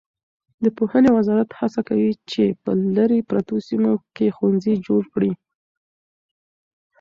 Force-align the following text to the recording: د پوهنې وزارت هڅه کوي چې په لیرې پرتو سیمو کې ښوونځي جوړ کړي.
د 0.63 0.65
پوهنې 0.77 1.09
وزارت 1.17 1.49
هڅه 1.59 1.81
کوي 1.87 2.11
چې 2.31 2.43
په 2.63 2.71
لیرې 2.95 3.19
پرتو 3.29 3.55
سیمو 3.67 3.93
کې 4.15 4.27
ښوونځي 4.35 4.73
جوړ 4.87 5.01
کړي. 5.13 5.31